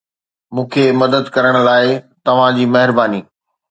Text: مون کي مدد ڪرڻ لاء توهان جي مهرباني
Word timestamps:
مون 0.53 0.65
کي 0.73 0.83
مدد 1.01 1.25
ڪرڻ 1.35 1.53
لاء 1.67 1.85
توهان 2.25 2.51
جي 2.61 2.65
مهرباني 2.75 3.19